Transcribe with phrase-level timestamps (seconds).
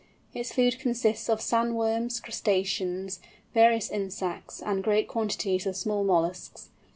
[0.33, 3.19] Its food consists of sand worms, crustaceans,
[3.53, 6.69] various insects and great quantities of small molluscs.